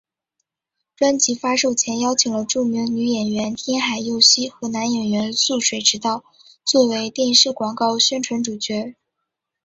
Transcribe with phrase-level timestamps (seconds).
[0.95, 6.23] 专辑发售前邀请了著名女演员天海佑希和男演员速水直道
[6.65, 8.95] 作为电视广告宣传主角。